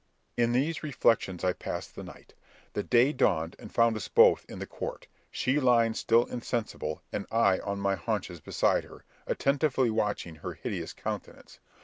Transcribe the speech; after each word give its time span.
In 0.35 0.51
these 0.53 0.81
reflections 0.81 1.43
I 1.43 1.53
passed 1.53 1.93
the 1.93 2.01
night. 2.03 2.33
The 2.73 2.81
day 2.81 3.13
dawned 3.13 3.55
and 3.59 3.71
found 3.71 3.95
us 3.95 4.07
both 4.07 4.43
in 4.49 4.57
the 4.57 4.65
court, 4.65 5.05
she 5.29 5.59
lying 5.59 5.93
still 5.93 6.25
insensible, 6.25 7.03
and 7.13 7.27
I 7.29 7.59
on 7.59 7.79
my 7.79 7.93
haunches 7.95 8.39
beside 8.41 8.83
her, 8.83 9.05
attentively 9.27 9.91
watching 9.91 10.37
her 10.37 10.55
hideous 10.55 10.93
countenance. 10.93 11.59